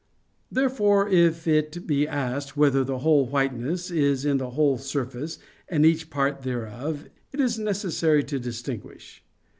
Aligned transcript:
Therefore 0.51 1.07
if 1.07 1.47
it 1.47 1.85
be 1.85 2.07
asked 2.07 2.57
whether 2.57 2.83
the 2.83 2.97
whole 3.05 3.27
whiteness 3.27 3.91
is 3.91 4.25
in 4.25 4.37
the 4.39 4.49
whole 4.49 4.79
surface 4.79 5.37
and 5.69 5.85
in 5.85 5.91
each 5.91 6.09
part 6.09 6.41
thereof, 6.41 7.07
it 7.31 7.39
is 7.39 7.59
necessary 7.59 8.23
to 8.23 8.39
distinguish. 8.39 9.23